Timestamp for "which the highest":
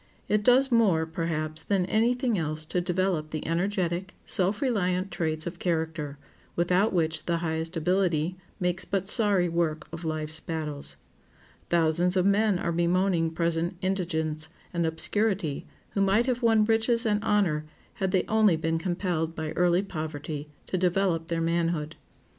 6.91-7.77